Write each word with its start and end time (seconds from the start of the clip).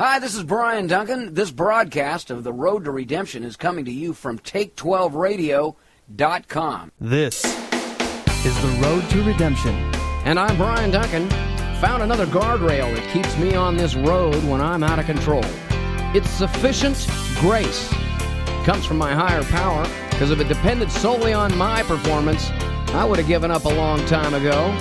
Hi, 0.00 0.20
this 0.20 0.36
is 0.36 0.44
Brian 0.44 0.86
Duncan. 0.86 1.34
This 1.34 1.50
broadcast 1.50 2.30
of 2.30 2.44
The 2.44 2.52
Road 2.52 2.84
to 2.84 2.92
Redemption 2.92 3.42
is 3.42 3.56
coming 3.56 3.84
to 3.86 3.90
you 3.90 4.14
from 4.14 4.38
Take12Radio.com. 4.38 6.92
This 7.00 7.44
is 7.44 8.62
The 8.62 8.78
Road 8.80 9.10
to 9.10 9.24
Redemption. 9.24 9.74
And 10.24 10.38
I'm 10.38 10.56
Brian 10.56 10.92
Duncan. 10.92 11.28
Found 11.80 12.04
another 12.04 12.26
guardrail 12.26 12.94
that 12.94 13.12
keeps 13.12 13.36
me 13.38 13.56
on 13.56 13.76
this 13.76 13.96
road 13.96 14.36
when 14.44 14.60
I'm 14.60 14.84
out 14.84 15.00
of 15.00 15.06
control. 15.06 15.42
It's 16.14 16.30
sufficient 16.30 17.04
grace. 17.40 17.90
It 17.90 18.64
comes 18.64 18.86
from 18.86 18.98
my 18.98 19.12
higher 19.12 19.42
power, 19.42 19.84
because 20.10 20.30
if 20.30 20.38
it 20.38 20.46
depended 20.46 20.92
solely 20.92 21.32
on 21.32 21.58
my 21.58 21.82
performance, 21.82 22.52
I 22.92 23.04
would 23.04 23.18
have 23.18 23.26
given 23.26 23.50
up 23.50 23.64
a 23.64 23.74
long 23.74 24.06
time 24.06 24.34
ago. 24.34 24.72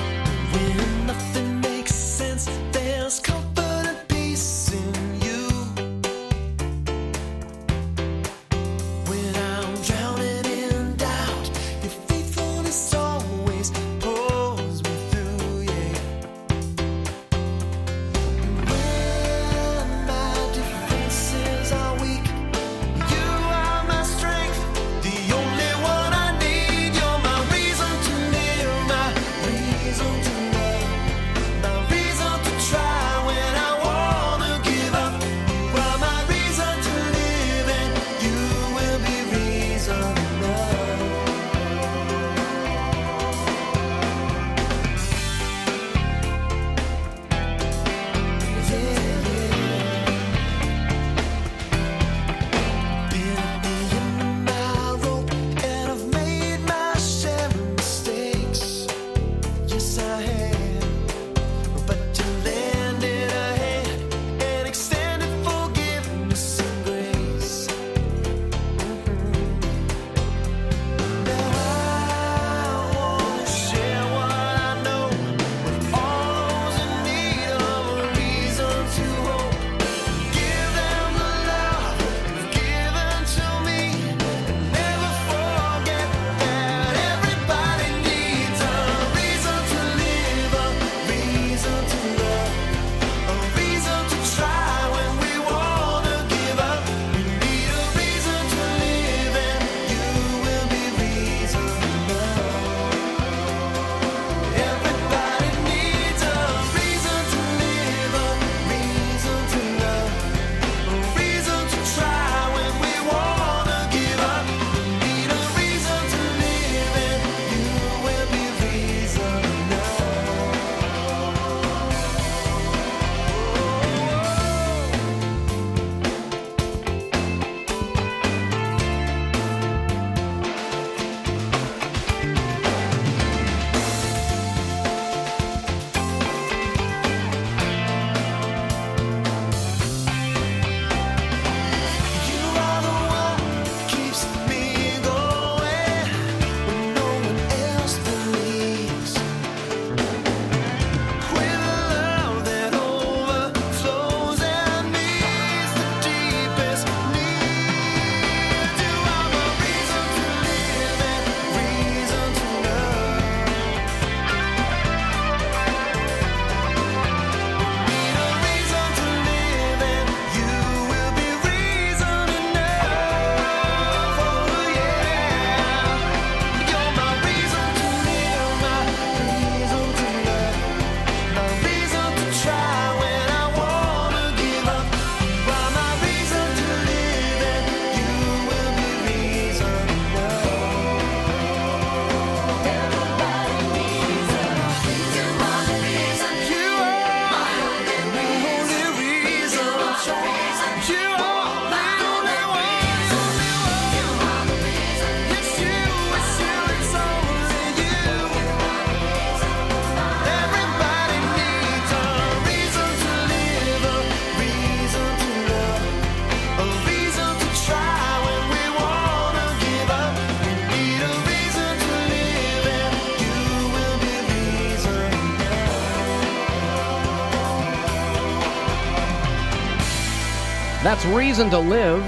Reason 231.15 231.49
to 231.51 231.59
Live 231.59 232.03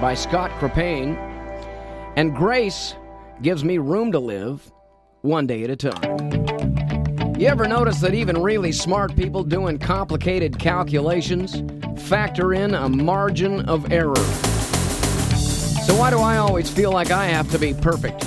by 0.00 0.14
Scott 0.14 0.52
Krippayne, 0.52 1.16
and 2.16 2.34
Grace 2.34 2.94
Gives 3.42 3.64
Me 3.64 3.78
Room 3.78 4.12
to 4.12 4.20
Live 4.20 4.70
One 5.22 5.48
Day 5.48 5.64
at 5.64 5.70
a 5.70 5.76
Time. 5.76 7.34
You 7.38 7.48
ever 7.48 7.66
notice 7.66 8.00
that 8.00 8.14
even 8.14 8.40
really 8.40 8.70
smart 8.70 9.16
people 9.16 9.42
doing 9.42 9.78
complicated 9.78 10.58
calculations 10.60 11.62
factor 12.08 12.54
in 12.54 12.74
a 12.74 12.88
margin 12.88 13.68
of 13.68 13.92
error? 13.92 14.14
So, 15.84 15.96
why 15.96 16.10
do 16.10 16.18
I 16.18 16.36
always 16.36 16.70
feel 16.70 16.92
like 16.92 17.10
I 17.10 17.26
have 17.26 17.50
to 17.50 17.58
be 17.58 17.74
perfect? 17.74 18.24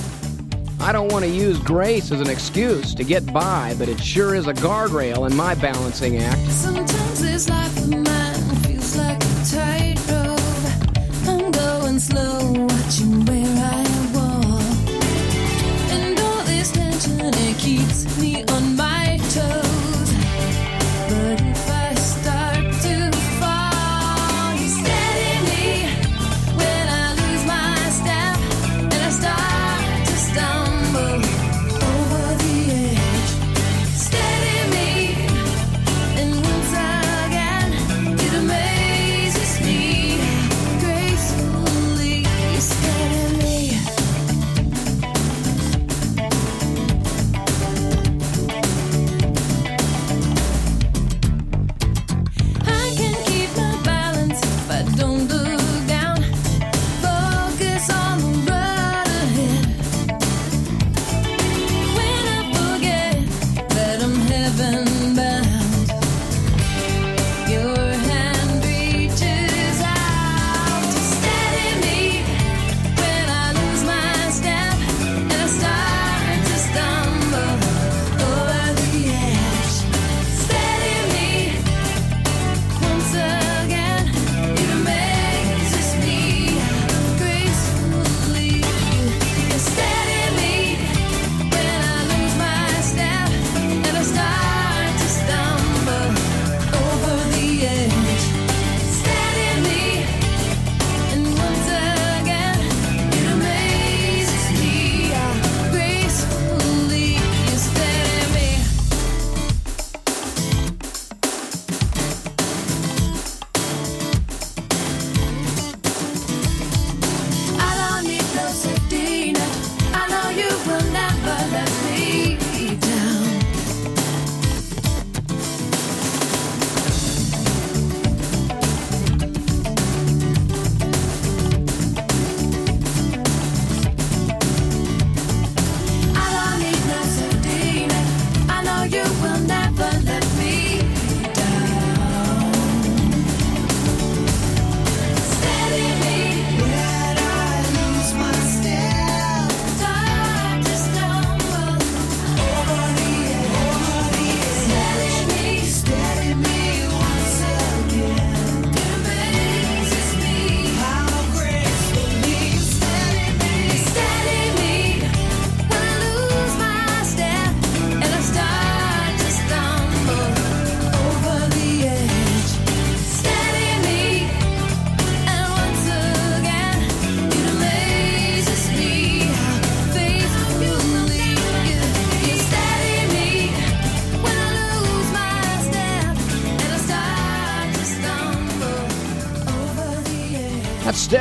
I 0.81 0.91
don't 0.91 1.11
want 1.11 1.23
to 1.23 1.31
use 1.31 1.57
grace 1.59 2.11
as 2.11 2.19
an 2.19 2.29
excuse 2.29 2.93
to 2.95 3.05
get 3.05 3.31
by, 3.31 3.73
but 3.79 3.87
it 3.87 3.99
sure 4.01 4.35
is 4.35 4.47
a 4.47 4.53
guardrail 4.53 5.29
in 5.29 5.35
my 5.35 5.55
balancing 5.55 6.17
act. 6.17 6.51
Sometimes 6.51 7.23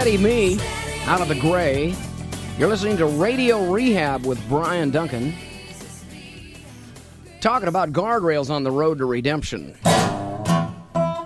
Steady 0.08 0.24
Me 0.24 0.58
out 1.04 1.20
of 1.20 1.28
the 1.28 1.34
gray. 1.34 1.94
You're 2.56 2.70
listening 2.70 2.96
to 2.96 3.04
Radio 3.04 3.70
Rehab 3.70 4.24
with 4.24 4.40
Brian 4.48 4.90
Duncan. 4.90 5.34
Talking 7.42 7.68
about 7.68 7.92
guardrails 7.92 8.48
on 8.48 8.62
the 8.62 8.70
road 8.70 8.96
to 9.00 9.04
redemption. 9.04 9.76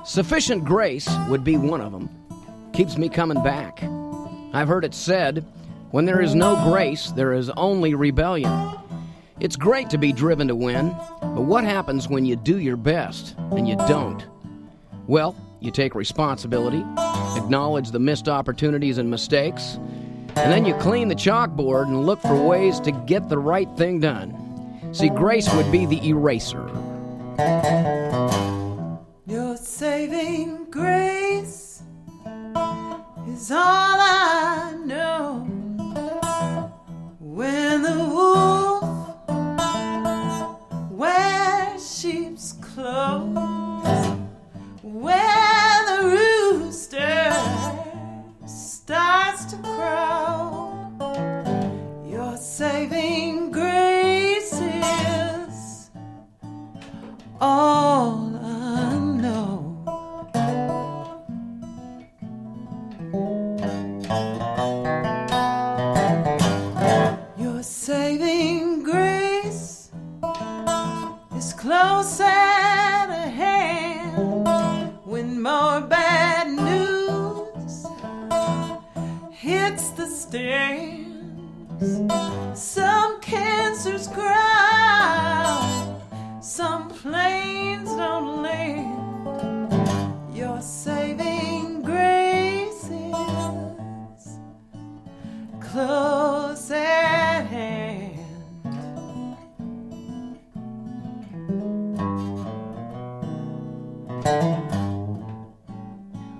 Sufficient 0.04 0.64
grace 0.64 1.08
would 1.28 1.44
be 1.44 1.56
one 1.56 1.80
of 1.80 1.92
them. 1.92 2.10
Keeps 2.72 2.98
me 2.98 3.08
coming 3.08 3.40
back. 3.44 3.84
I've 4.52 4.66
heard 4.66 4.84
it 4.84 4.94
said 4.94 5.46
when 5.92 6.04
there 6.04 6.20
is 6.20 6.34
no 6.34 6.56
grace, 6.64 7.12
there 7.12 7.34
is 7.34 7.50
only 7.50 7.94
rebellion. 7.94 8.76
It's 9.38 9.54
great 9.54 9.90
to 9.90 9.96
be 9.96 10.12
driven 10.12 10.48
to 10.48 10.56
win, 10.56 10.88
but 11.20 11.44
what 11.44 11.62
happens 11.62 12.08
when 12.08 12.24
you 12.24 12.34
do 12.34 12.58
your 12.58 12.76
best 12.76 13.36
and 13.52 13.68
you 13.68 13.76
don't? 13.86 14.26
Well, 15.06 15.36
you 15.64 15.70
take 15.70 15.94
responsibility, 15.94 16.84
acknowledge 17.36 17.90
the 17.90 17.98
missed 17.98 18.28
opportunities 18.28 18.98
and 18.98 19.10
mistakes, 19.10 19.78
and 20.36 20.50
then 20.50 20.64
you 20.64 20.74
clean 20.74 21.08
the 21.08 21.14
chalkboard 21.14 21.86
and 21.88 22.06
look 22.06 22.20
for 22.20 22.42
ways 22.42 22.80
to 22.80 22.92
get 22.92 23.28
the 23.28 23.38
right 23.38 23.68
thing 23.76 24.00
done. 24.00 24.34
See, 24.92 25.08
grace 25.08 25.52
would 25.54 25.70
be 25.70 25.86
the 25.86 26.08
eraser. 26.08 26.68
Your 29.26 29.56
saving 29.56 30.70
grace 30.70 31.82
is 33.28 33.50
all 33.50 33.98
I 34.00 34.74
know. 34.84 35.46
When 37.18 37.82
the 37.82 37.98
wolf 37.98 38.84
wears 40.90 42.00
sheep's 42.00 42.52
clothes, 42.52 43.51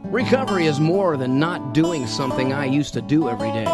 Recovery 0.04 0.66
is 0.66 0.78
more 0.78 1.16
than 1.16 1.38
not 1.38 1.74
doing 1.74 2.06
something 2.06 2.52
I 2.52 2.66
used 2.66 2.94
to 2.94 3.02
do 3.02 3.28
every 3.28 3.50
day. 3.52 3.66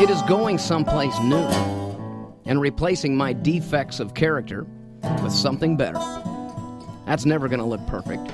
It 0.00 0.10
is 0.10 0.22
going 0.22 0.58
someplace 0.58 1.18
new 1.20 1.48
and 2.46 2.60
replacing 2.60 3.16
my 3.16 3.32
defects 3.32 3.98
of 4.00 4.14
character 4.14 4.66
with 5.22 5.32
something 5.32 5.76
better. 5.76 5.98
That's 7.06 7.26
never 7.26 7.48
going 7.48 7.60
to 7.60 7.66
look 7.66 7.84
perfect. 7.86 8.30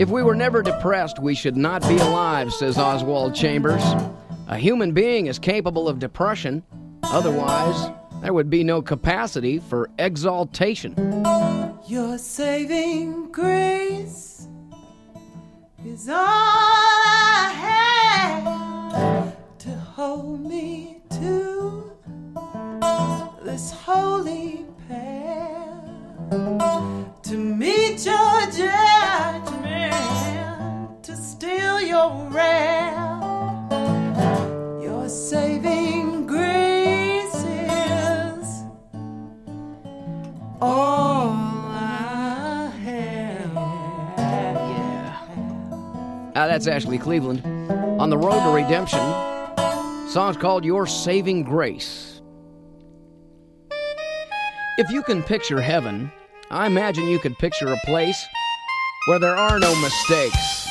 If 0.00 0.08
we 0.08 0.22
were 0.22 0.34
never 0.34 0.62
depressed, 0.62 1.20
we 1.20 1.34
should 1.34 1.56
not 1.56 1.80
be 1.88 1.96
alive, 1.98 2.52
says 2.52 2.76
Oswald 2.76 3.34
Chambers. 3.34 3.82
A 4.48 4.58
human 4.58 4.92
being 4.92 5.26
is 5.26 5.38
capable 5.38 5.88
of 5.88 5.98
depression, 5.98 6.64
otherwise, 7.12 7.90
there 8.22 8.32
would 8.32 8.48
be 8.48 8.64
no 8.64 8.80
capacity 8.80 9.58
for 9.58 9.90
exaltation. 9.98 10.94
Your 11.86 12.16
saving 12.16 13.30
grace 13.30 14.48
is 15.84 16.08
all 16.08 16.16
I 16.16 17.52
have 18.44 19.36
to 19.58 19.70
hold 19.70 20.40
me 20.48 21.02
to 21.10 21.92
this 23.42 23.72
holy 23.72 24.64
path 24.88 25.84
to 27.24 27.36
meet 27.36 28.06
your 28.06 28.40
judgment, 28.50 29.92
to 31.02 31.14
steal 31.16 31.80
your 31.80 32.28
wrath. 32.30 32.71
That's 46.52 46.66
Ashley 46.66 46.98
Cleveland. 46.98 47.42
On 47.98 48.10
the 48.10 48.18
road 48.18 48.44
to 48.44 48.50
redemption, 48.50 49.00
song's 50.06 50.36
called 50.36 50.66
Your 50.66 50.86
Saving 50.86 51.44
Grace. 51.44 52.20
If 54.76 54.90
you 54.90 55.02
can 55.02 55.22
picture 55.22 55.62
heaven, 55.62 56.12
I 56.50 56.66
imagine 56.66 57.08
you 57.08 57.18
could 57.18 57.38
picture 57.38 57.72
a 57.72 57.78
place 57.86 58.22
where 59.06 59.18
there 59.18 59.34
are 59.34 59.58
no 59.58 59.74
mistakes. 59.80 60.68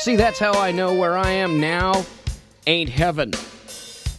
See, 0.00 0.16
that's 0.16 0.38
how 0.38 0.52
I 0.52 0.72
know 0.72 0.92
where 0.92 1.16
I 1.16 1.30
am 1.30 1.58
now 1.58 2.04
ain't 2.66 2.90
heaven. 2.90 3.32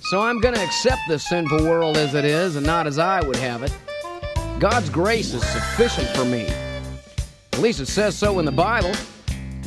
So 0.09 0.21
I'm 0.21 0.39
going 0.39 0.55
to 0.55 0.63
accept 0.63 1.01
this 1.07 1.29
sinful 1.29 1.63
world 1.65 1.97
as 1.97 2.15
it 2.15 2.25
is 2.25 2.55
and 2.55 2.65
not 2.65 2.87
as 2.87 2.97
I 2.97 3.21
would 3.21 3.35
have 3.35 3.61
it. 3.61 3.77
God's 4.59 4.89
grace 4.89 5.35
is 5.35 5.43
sufficient 5.43 6.07
for 6.09 6.25
me. 6.25 6.47
At 7.53 7.59
least 7.59 7.79
it 7.79 7.85
says 7.85 8.17
so 8.17 8.39
in 8.39 8.45
the 8.45 8.51
Bible. 8.51 8.95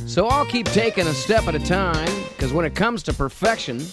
So 0.06 0.28
I'll 0.28 0.46
keep 0.46 0.66
taking 0.66 1.06
a 1.08 1.12
step 1.12 1.48
at 1.48 1.54
a 1.56 1.58
time, 1.58 2.08
because 2.28 2.52
when 2.52 2.64
it 2.64 2.74
comes 2.74 3.02
to 3.04 3.12
perfection, 3.12 3.84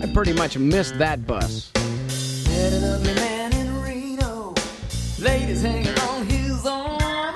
I 0.00 0.06
pretty 0.14 0.32
much 0.32 0.56
missed 0.56 0.96
that 0.98 1.26
bus. 1.26 1.72
Met 1.74 2.72
an 2.72 2.84
ugly 2.84 3.14
man 3.14 3.52
in 3.54 3.82
Reno. 3.82 4.54
Ladies 5.18 5.62
hanging 5.62 5.98
on 5.98 6.24
his 6.26 6.64
arm. 6.64 7.34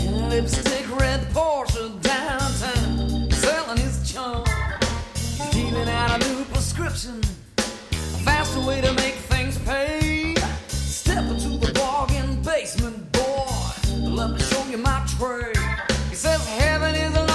In 0.00 0.28
lipstick 0.28 0.86
red 0.98 1.20
Porsche 1.30 1.98
downtown. 2.02 3.30
Selling 3.30 3.78
his 3.78 4.12
charm. 4.12 4.44
Dealing 5.52 5.88
out 5.88 6.22
a 6.22 6.28
new 6.28 6.44
prescription. 6.46 7.20
A 7.58 7.62
faster 8.24 8.60
way 8.60 8.82
to 8.82 8.92
make 8.94 9.14
things 9.14 9.56
pay. 9.60 10.34
Step 10.68 11.24
into 11.24 11.56
the 11.56 11.72
bargain 11.72 12.42
basement, 12.42 13.12
boy. 13.12 13.46
Let 13.96 14.32
me 14.32 14.40
show 14.40 14.66
you 14.66 14.76
my 14.76 15.06
trade. 15.16 15.56
He 16.10 16.14
says 16.14 16.46
heaven 16.46 16.94
is 16.94 17.14
a 17.14 17.25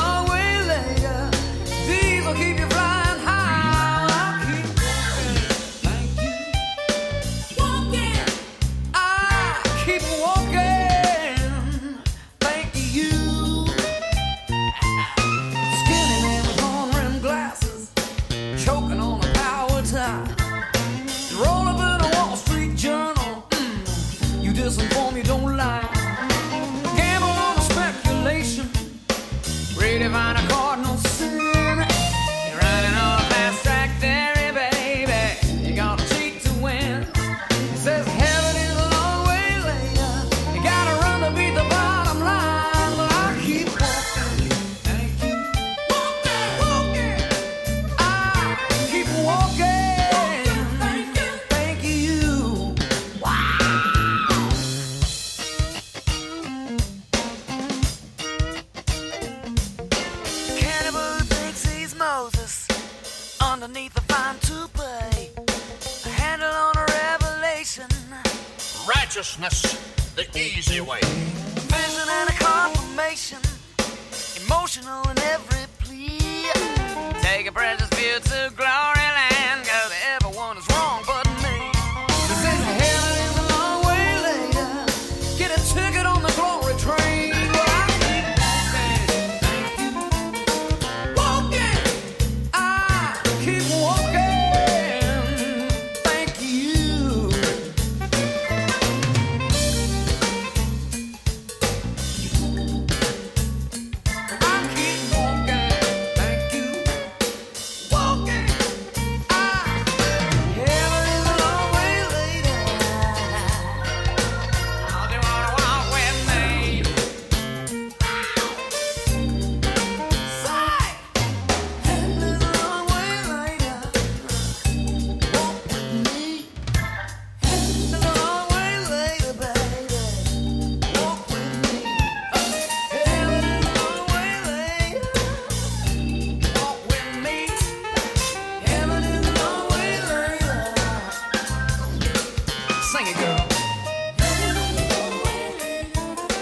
Redefine 29.92 30.38
a 30.38 30.48
cardinal 30.48 30.71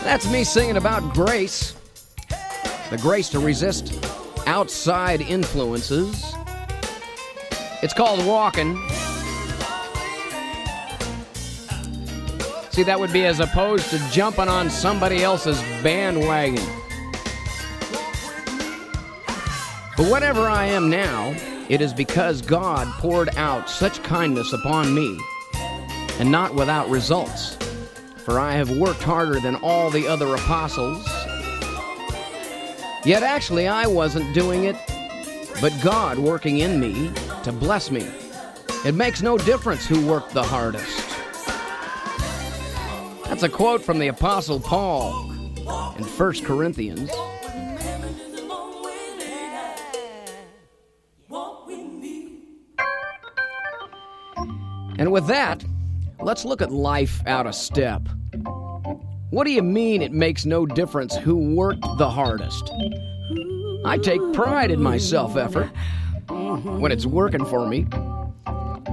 That's 0.09 0.27
me 0.27 0.43
singing 0.43 0.75
about 0.75 1.13
grace. 1.13 1.75
The 2.89 2.97
grace 2.97 3.29
to 3.29 3.39
resist 3.39 3.93
outside 4.47 5.21
influences. 5.21 6.33
It's 7.83 7.93
called 7.93 8.25
walking. 8.25 8.75
See, 12.71 12.81
that 12.81 12.99
would 12.99 13.13
be 13.13 13.23
as 13.25 13.39
opposed 13.39 13.91
to 13.91 13.99
jumping 14.09 14.47
on 14.47 14.71
somebody 14.71 15.21
else's 15.21 15.61
bandwagon. 15.83 16.65
But 19.95 20.09
whatever 20.09 20.47
I 20.47 20.65
am 20.65 20.89
now, 20.89 21.35
it 21.69 21.81
is 21.81 21.93
because 21.93 22.41
God 22.41 22.87
poured 22.93 23.29
out 23.37 23.69
such 23.69 24.01
kindness 24.01 24.53
upon 24.53 24.95
me, 24.95 25.19
and 26.17 26.31
not 26.31 26.55
without 26.55 26.89
results. 26.89 27.59
For 28.29 28.39
I 28.39 28.53
have 28.53 28.69
worked 28.69 29.01
harder 29.01 29.39
than 29.39 29.55
all 29.55 29.89
the 29.89 30.07
other 30.07 30.35
apostles. 30.35 31.03
Yet 33.03 33.23
actually, 33.23 33.67
I 33.67 33.87
wasn't 33.87 34.35
doing 34.35 34.65
it, 34.65 34.75
but 35.59 35.73
God 35.81 36.19
working 36.19 36.59
in 36.59 36.79
me 36.79 37.11
to 37.41 37.51
bless 37.51 37.89
me. 37.89 38.07
It 38.85 38.93
makes 38.93 39.23
no 39.23 39.35
difference 39.39 39.87
who 39.87 40.05
worked 40.05 40.35
the 40.35 40.43
hardest. 40.43 41.07
That's 43.25 43.41
a 43.41 43.49
quote 43.49 43.81
from 43.81 43.97
the 43.97 44.09
Apostle 44.09 44.59
Paul 44.59 45.31
in 45.97 46.03
1 46.03 46.33
Corinthians. 46.43 47.09
And 54.99 55.11
with 55.11 55.25
that, 55.25 55.65
let's 56.19 56.45
look 56.45 56.61
at 56.61 56.71
life 56.71 57.23
out 57.25 57.47
of 57.47 57.55
step. 57.55 58.07
What 59.31 59.45
do 59.45 59.51
you 59.51 59.61
mean 59.61 60.01
it 60.01 60.11
makes 60.11 60.43
no 60.45 60.65
difference 60.65 61.15
who 61.15 61.35
worked 61.35 61.85
the 61.99 62.09
hardest? 62.09 62.71
I 63.85 63.99
take 63.99 64.21
pride 64.33 64.71
in 64.71 64.81
my 64.81 64.97
self 64.97 65.37
effort 65.37 65.69
when 66.27 66.91
it's 66.91 67.05
working 67.05 67.45
for 67.45 67.67
me. 67.67 67.85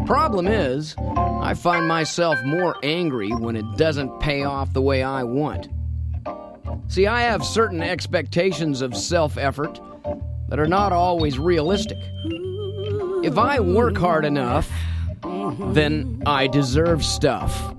Problem 0.04 0.46
is, 0.46 0.94
I 0.98 1.54
find 1.54 1.88
myself 1.88 2.38
more 2.44 2.76
angry 2.82 3.30
when 3.30 3.56
it 3.56 3.64
doesn't 3.76 4.20
pay 4.20 4.44
off 4.44 4.74
the 4.74 4.82
way 4.82 5.02
I 5.02 5.22
want. 5.22 5.68
See, 6.88 7.06
I 7.06 7.22
have 7.22 7.42
certain 7.42 7.82
expectations 7.82 8.82
of 8.82 8.94
self 8.94 9.38
effort 9.38 9.80
that 10.50 10.60
are 10.60 10.68
not 10.68 10.92
always 10.92 11.38
realistic. 11.38 11.98
If 13.24 13.38
I 13.38 13.58
work 13.60 13.96
hard 13.96 14.26
enough, 14.26 14.70
then 15.22 16.22
I 16.26 16.46
deserve 16.46 17.02
stuff. 17.02 17.74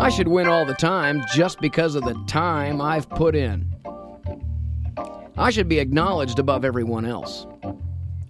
I 0.00 0.08
should 0.08 0.28
win 0.28 0.46
all 0.46 0.64
the 0.64 0.72
time 0.72 1.22
just 1.34 1.60
because 1.60 1.94
of 1.94 2.04
the 2.04 2.14
time 2.26 2.80
I've 2.80 3.06
put 3.10 3.36
in. 3.36 3.70
I 5.36 5.50
should 5.50 5.68
be 5.68 5.78
acknowledged 5.78 6.38
above 6.38 6.64
everyone 6.64 7.04
else. 7.04 7.46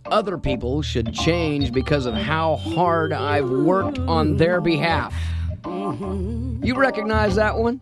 Other 0.06 0.36
people 0.36 0.82
should 0.82 1.14
change 1.14 1.72
because 1.72 2.06
of 2.06 2.14
how 2.14 2.56
hard 2.56 3.12
I've 3.12 3.48
worked 3.48 4.00
on 4.00 4.36
their 4.36 4.60
behalf. 4.60 5.14
You 5.64 6.74
recognize 6.74 7.36
that 7.36 7.56
one? 7.56 7.78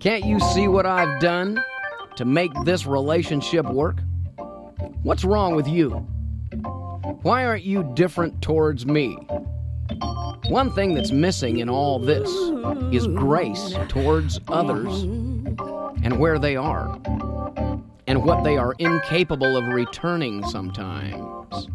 Can't 0.00 0.24
you 0.24 0.40
see 0.40 0.66
what 0.66 0.86
I've 0.86 1.20
done 1.20 1.62
to 2.16 2.24
make 2.24 2.50
this 2.64 2.84
relationship 2.84 3.64
work? 3.66 4.00
What's 5.04 5.22
wrong 5.24 5.54
with 5.54 5.68
you? 5.68 5.90
Why 7.22 7.44
aren't 7.44 7.64
you 7.64 7.88
different 7.94 8.42
towards 8.42 8.86
me? 8.86 9.16
One 10.48 10.70
thing 10.70 10.94
that's 10.94 11.10
missing 11.10 11.58
in 11.58 11.68
all 11.68 11.98
this 11.98 12.30
is 12.92 13.06
grace 13.08 13.74
towards 13.88 14.38
others 14.48 15.02
and 15.02 16.18
where 16.18 16.38
they 16.38 16.54
are, 16.54 17.00
and 18.06 18.24
what 18.24 18.44
they 18.44 18.56
are 18.56 18.74
incapable 18.78 19.56
of 19.56 19.66
returning 19.66 20.44
sometimes. 20.46 21.68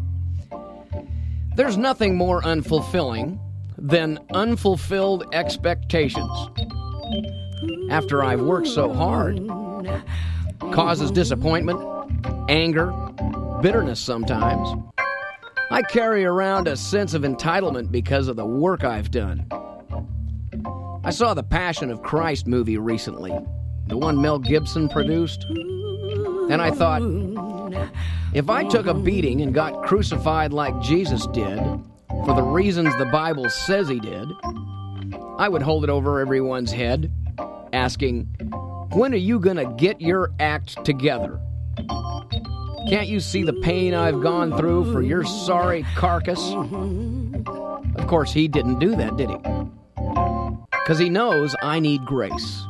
There's 1.54 1.76
nothing 1.76 2.16
more 2.16 2.40
unfulfilling 2.42 3.38
than 3.76 4.18
unfulfilled 4.32 5.34
expectations. 5.34 6.48
After 7.90 8.24
I've 8.24 8.40
worked 8.40 8.68
so 8.68 8.92
hard, 8.92 9.36
causes 10.72 11.10
disappointment, 11.10 11.78
anger, 12.48 12.90
bitterness 13.60 14.00
sometimes. 14.00 14.66
I 15.72 15.80
carry 15.80 16.26
around 16.26 16.68
a 16.68 16.76
sense 16.76 17.14
of 17.14 17.22
entitlement 17.22 17.90
because 17.90 18.28
of 18.28 18.36
the 18.36 18.44
work 18.44 18.84
I've 18.84 19.10
done. 19.10 19.46
I 21.02 21.08
saw 21.08 21.32
the 21.32 21.42
Passion 21.42 21.90
of 21.90 22.02
Christ 22.02 22.46
movie 22.46 22.76
recently, 22.76 23.32
the 23.86 23.96
one 23.96 24.20
Mel 24.20 24.38
Gibson 24.38 24.90
produced, 24.90 25.46
and 25.48 26.60
I 26.60 26.72
thought, 26.72 27.00
if 28.34 28.50
I 28.50 28.68
took 28.68 28.84
a 28.84 28.92
beating 28.92 29.40
and 29.40 29.54
got 29.54 29.82
crucified 29.82 30.52
like 30.52 30.78
Jesus 30.82 31.26
did, 31.28 31.58
for 32.26 32.34
the 32.34 32.42
reasons 32.42 32.94
the 32.98 33.06
Bible 33.06 33.48
says 33.48 33.88
he 33.88 33.98
did, 33.98 34.28
I 35.38 35.48
would 35.48 35.62
hold 35.62 35.84
it 35.84 35.90
over 35.90 36.20
everyone's 36.20 36.70
head, 36.70 37.10
asking, 37.72 38.24
When 38.92 39.14
are 39.14 39.16
you 39.16 39.40
going 39.40 39.56
to 39.56 39.74
get 39.78 40.02
your 40.02 40.32
act 40.38 40.84
together? 40.84 41.40
Can't 42.88 43.08
you 43.08 43.20
see 43.20 43.42
the 43.42 43.52
pain 43.52 43.94
I've 43.94 44.20
gone 44.20 44.56
through 44.56 44.92
for 44.92 45.02
your 45.02 45.24
sorry 45.24 45.84
carcass? 45.94 46.52
Of 47.96 48.06
course, 48.06 48.32
he 48.32 48.48
didn't 48.48 48.78
do 48.78 48.96
that, 48.96 49.16
did 49.16 49.30
he? 49.30 49.36
Because 50.70 50.98
he 50.98 51.08
knows 51.08 51.54
I 51.62 51.78
need 51.78 52.04
grace. 52.04 52.64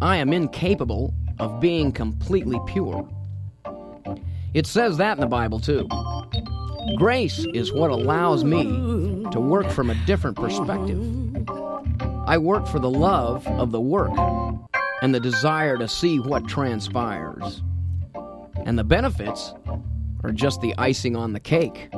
I 0.00 0.16
am 0.16 0.32
incapable 0.32 1.12
of 1.38 1.60
being 1.60 1.92
completely 1.92 2.58
pure. 2.66 3.06
It 4.54 4.66
says 4.66 4.96
that 4.96 5.18
in 5.18 5.20
the 5.20 5.26
Bible, 5.26 5.60
too. 5.60 5.88
Grace 6.96 7.44
is 7.52 7.72
what 7.72 7.90
allows 7.90 8.44
me 8.44 8.64
to 9.32 9.40
work 9.40 9.68
from 9.70 9.90
a 9.90 9.94
different 10.06 10.36
perspective. 10.36 10.98
I 12.26 12.38
work 12.38 12.66
for 12.66 12.78
the 12.78 12.90
love 12.90 13.46
of 13.46 13.72
the 13.72 13.80
work 13.80 14.12
and 15.02 15.14
the 15.14 15.20
desire 15.20 15.76
to 15.76 15.86
see 15.86 16.18
what 16.18 16.48
transpires 16.48 17.62
and 18.66 18.76
the 18.76 18.84
benefits 18.84 19.54
are 20.24 20.32
just 20.32 20.60
the 20.60 20.74
icing 20.76 21.14
on 21.14 21.32
the 21.32 21.40
cake, 21.40 21.88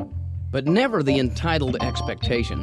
but 0.50 0.66
never 0.66 1.02
the 1.02 1.18
entitled 1.18 1.78
expectation. 1.80 2.62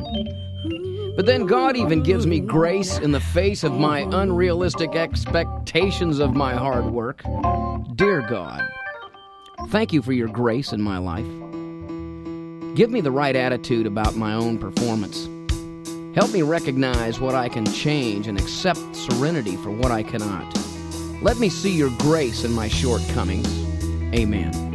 But 1.15 1.25
then 1.25 1.47
God 1.47 1.75
even 1.75 2.03
gives 2.03 2.27
me 2.27 2.39
grace 2.39 2.99
in 2.99 3.11
the 3.11 3.19
face 3.19 3.63
of 3.63 3.73
my 3.73 4.01
unrealistic 4.11 4.95
expectations 4.95 6.19
of 6.19 6.35
my 6.35 6.53
hard 6.53 6.85
work. 6.85 7.23
Dear 7.95 8.21
God, 8.21 8.61
thank 9.69 9.91
you 9.91 10.03
for 10.03 10.13
your 10.13 10.27
grace 10.27 10.71
in 10.71 10.81
my 10.81 10.99
life. 10.99 11.25
Give 12.75 12.91
me 12.91 13.01
the 13.01 13.11
right 13.11 13.35
attitude 13.35 13.87
about 13.87 14.15
my 14.15 14.33
own 14.33 14.59
performance. 14.59 15.27
Help 16.13 16.31
me 16.31 16.43
recognize 16.43 17.19
what 17.19 17.33
I 17.33 17.49
can 17.49 17.65
change 17.65 18.27
and 18.27 18.37
accept 18.37 18.95
serenity 18.95 19.55
for 19.57 19.71
what 19.71 19.91
I 19.91 20.03
cannot. 20.03 20.55
Let 21.23 21.39
me 21.39 21.49
see 21.49 21.75
your 21.75 21.89
grace 21.97 22.43
in 22.43 22.51
my 22.51 22.67
shortcomings 22.67 23.65
Amen. 24.15 24.74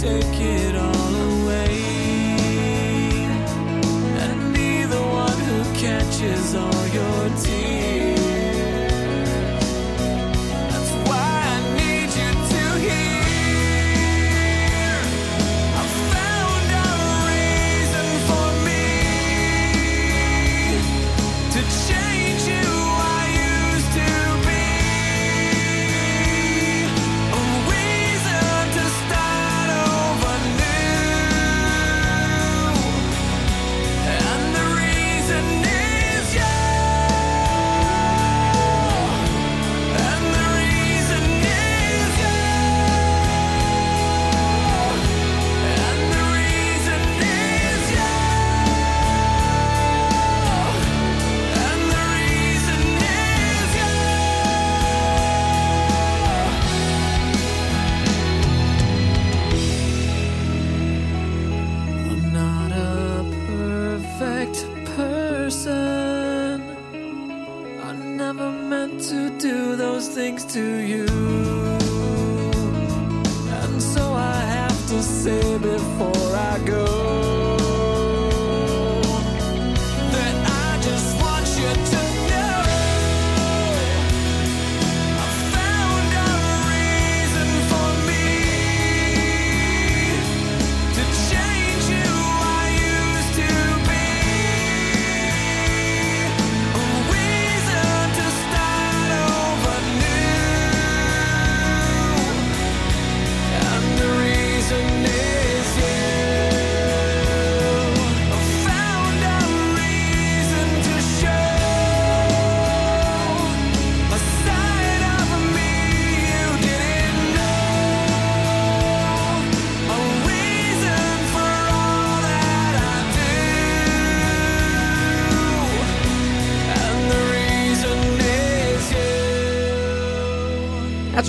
take 0.00 0.40
it 0.40 0.59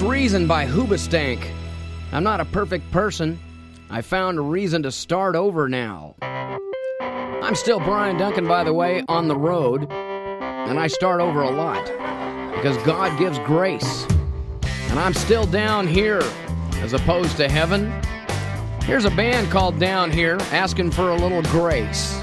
Reason 0.02 0.48
by 0.48 0.66
Hoobastank. 0.66 1.48
I'm 2.12 2.24
not 2.24 2.40
a 2.40 2.46
perfect 2.46 2.90
person. 2.92 3.40
I 3.90 4.02
found 4.02 4.40
a 4.40 4.42
reason 4.42 4.82
to 4.84 4.92
start 4.92 5.36
over 5.36 5.70
now. 5.70 6.16
I'm 7.02 7.54
still 7.54 7.80
Brian 7.80 8.18
Duncan, 8.18 8.48
by 8.48 8.64
the 8.64 8.74
way, 8.74 9.04
on 9.08 9.28
the 9.28 9.36
road, 9.36 9.92
and 9.92 10.80
I 10.80 10.88
start 10.88 11.22
over 11.22 11.44
a 11.44 11.52
lot 11.52 11.86
because 12.56 12.78
God 12.84 13.18
gives 13.20 13.38
grace. 13.40 14.08
And 14.90 15.00
I'm 15.00 15.14
still 15.14 15.46
down 15.46 15.88
here 15.88 16.22
as 16.78 16.94
opposed 16.94 17.38
to 17.38 17.48
heaven. 17.48 17.92
Here's 18.84 19.06
a 19.06 19.12
band 19.12 19.52
called 19.52 19.80
Down 19.80 20.10
Here 20.10 20.38
asking 20.52 20.92
for 20.92 21.12
a 21.12 21.16
little 21.16 21.44
grace. 21.44 22.21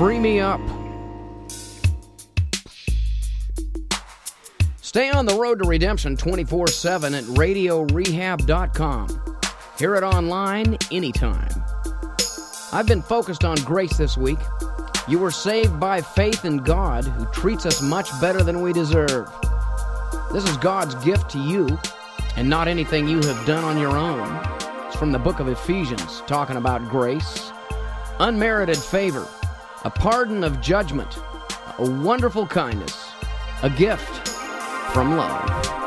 Free 0.00 0.18
Me 0.18 0.40
Up. 0.40 0.62
Stay 4.80 5.10
on 5.10 5.26
the 5.26 5.36
road 5.38 5.62
to 5.62 5.68
redemption 5.68 6.16
24 6.16 6.68
7 6.68 7.12
at 7.12 7.24
radiorehab.com. 7.24 9.36
Hear 9.78 9.96
it 9.96 10.02
online 10.02 10.78
anytime. 10.90 11.50
I've 12.72 12.86
been 12.86 13.02
focused 13.02 13.44
on 13.44 13.56
grace 13.56 13.98
this 13.98 14.16
week. 14.16 14.38
You 15.06 15.18
were 15.18 15.30
saved 15.30 15.78
by 15.78 16.00
faith 16.00 16.46
in 16.46 16.64
God, 16.64 17.04
who 17.04 17.26
treats 17.26 17.66
us 17.66 17.82
much 17.82 18.08
better 18.22 18.42
than 18.42 18.62
we 18.62 18.72
deserve. 18.72 19.30
This 20.32 20.48
is 20.48 20.56
God's 20.56 20.94
gift 21.04 21.28
to 21.32 21.38
you, 21.38 21.78
and 22.38 22.48
not 22.48 22.68
anything 22.68 23.06
you 23.06 23.20
have 23.20 23.46
done 23.46 23.64
on 23.64 23.78
your 23.78 23.98
own. 23.98 24.40
It's 24.86 24.96
from 24.96 25.12
the 25.12 25.18
book 25.18 25.40
of 25.40 25.48
Ephesians, 25.48 26.22
talking 26.26 26.56
about 26.56 26.88
grace, 26.88 27.52
unmerited 28.18 28.78
favor, 28.78 29.28
a 29.84 29.90
pardon 29.90 30.44
of 30.44 30.60
judgment, 30.60 31.18
a 31.78 31.90
wonderful 31.90 32.46
kindness, 32.46 33.12
a 33.62 33.70
gift 33.70 34.28
from 34.92 35.16
love. 35.16 35.79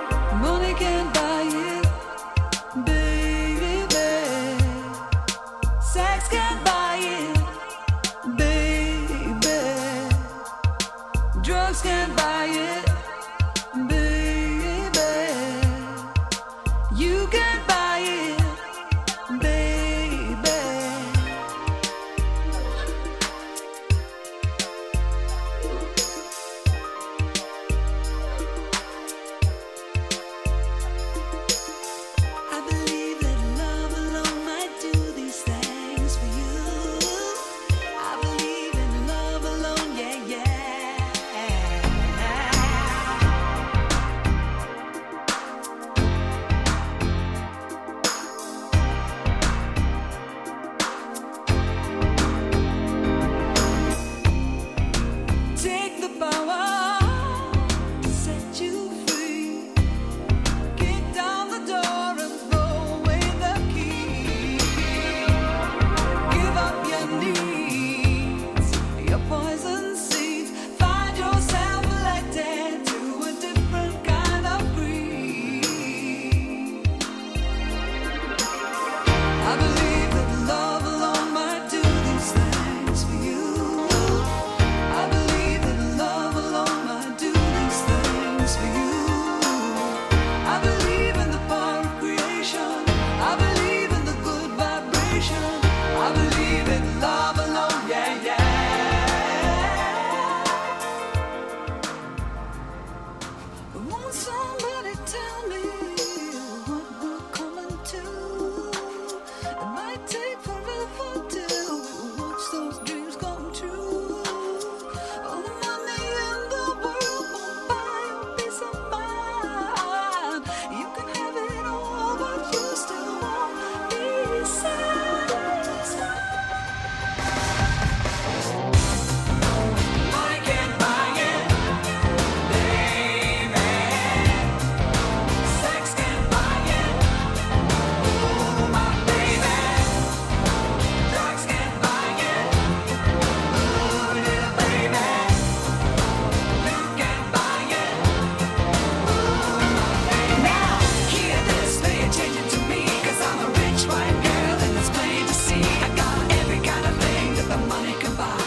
Won't 103.76 104.14
somebody 104.14 104.94
tell 105.08 105.48
me 105.50 105.73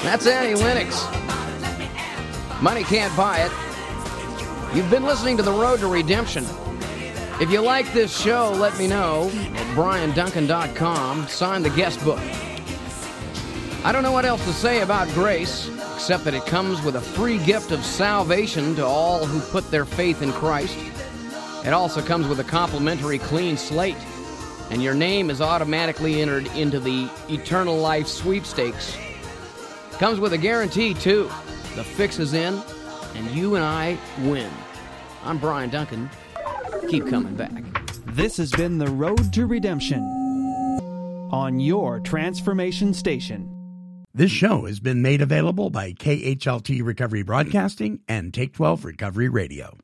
That's 0.06 0.24
Annie 0.28 0.54
Lennox. 0.54 1.04
Money 2.62 2.84
can't 2.84 3.14
buy 3.16 3.38
it. 3.38 3.50
You've 4.72 4.88
been 4.88 5.02
listening 5.02 5.36
to 5.36 5.42
The 5.42 5.50
Road 5.50 5.80
to 5.80 5.88
Redemption. 5.88 6.46
If 7.40 7.50
you 7.50 7.60
like 7.60 7.92
this 7.92 8.16
show, 8.16 8.52
let 8.52 8.78
me 8.78 8.86
know 8.86 9.28
at 9.34 9.66
brianduncan.com. 9.74 11.26
Sign 11.26 11.62
the 11.64 11.70
guest 11.70 12.04
book. 12.04 12.20
I 13.82 13.90
don't 13.90 14.04
know 14.04 14.12
what 14.12 14.24
else 14.24 14.44
to 14.44 14.52
say 14.52 14.82
about 14.82 15.08
grace, 15.08 15.68
except 15.96 16.22
that 16.22 16.34
it 16.34 16.46
comes 16.46 16.80
with 16.82 16.94
a 16.94 17.00
free 17.00 17.38
gift 17.38 17.72
of 17.72 17.84
salvation 17.84 18.76
to 18.76 18.86
all 18.86 19.26
who 19.26 19.40
put 19.50 19.68
their 19.72 19.84
faith 19.84 20.22
in 20.22 20.30
Christ. 20.30 20.78
It 21.64 21.72
also 21.72 22.00
comes 22.00 22.28
with 22.28 22.38
a 22.38 22.44
complimentary 22.44 23.18
clean 23.18 23.56
slate, 23.56 23.98
and 24.70 24.80
your 24.80 24.94
name 24.94 25.30
is 25.30 25.40
automatically 25.40 26.22
entered 26.22 26.46
into 26.54 26.78
the 26.78 27.10
eternal 27.28 27.76
life 27.76 28.06
sweepstakes. 28.06 28.96
Comes 29.98 30.20
with 30.20 30.34
a 30.34 30.38
guarantee, 30.38 30.92
too. 30.92 31.24
The 31.74 31.82
fix 31.82 32.18
is 32.18 32.34
in, 32.34 32.62
and 33.14 33.30
you 33.30 33.54
and 33.54 33.64
I 33.64 33.96
win. 34.20 34.50
I'm 35.24 35.38
Brian 35.38 35.70
Duncan. 35.70 36.10
Keep 36.90 37.08
coming 37.08 37.34
back. 37.34 37.64
This 38.04 38.36
has 38.36 38.50
been 38.52 38.76
The 38.76 38.88
Road 38.88 39.32
to 39.32 39.46
Redemption 39.46 40.02
on 41.32 41.58
your 41.58 42.00
transformation 42.00 42.92
station. 42.92 43.50
This 44.12 44.30
show 44.30 44.66
has 44.66 44.80
been 44.80 45.00
made 45.00 45.22
available 45.22 45.70
by 45.70 45.92
KHLT 45.92 46.84
Recovery 46.84 47.22
Broadcasting 47.22 48.00
and 48.06 48.32
Take 48.32 48.52
12 48.52 48.84
Recovery 48.84 49.28
Radio. 49.30 49.74